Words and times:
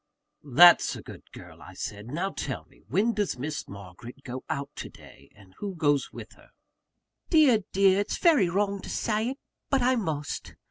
"That's 0.55 0.95
a 0.95 1.03
good 1.03 1.31
girl," 1.31 1.61
I 1.61 1.75
said. 1.75 2.07
"Now 2.07 2.31
tell 2.31 2.65
me, 2.65 2.81
when 2.87 3.13
does 3.13 3.37
Miss 3.37 3.67
Margaret 3.67 4.23
go 4.23 4.43
out 4.49 4.71
to 4.77 4.89
day; 4.89 5.29
and 5.35 5.53
who 5.59 5.75
goes 5.75 6.11
with 6.11 6.31
her?" 6.31 6.49
"Dear! 7.29 7.59
dear! 7.71 7.99
it's 7.99 8.17
very 8.17 8.49
wrong 8.49 8.81
to 8.81 8.89
say 8.89 9.29
it; 9.29 9.37
but 9.69 9.83
I 9.83 9.95
must. 9.97 10.55